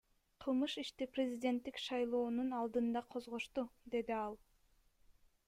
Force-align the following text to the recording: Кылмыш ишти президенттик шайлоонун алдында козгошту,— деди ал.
Кылмыш 0.43 0.77
ишти 0.83 1.07
президенттик 1.17 1.77
шайлоонун 1.83 2.49
алдында 2.61 3.05
козгошту,— 3.13 3.67
деди 3.97 4.19
ал. 4.25 4.37